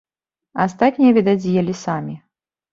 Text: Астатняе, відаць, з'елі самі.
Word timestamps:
Астатняе, 0.65 1.11
відаць, 1.19 1.37
з'елі 1.45 1.79
самі. 1.85 2.21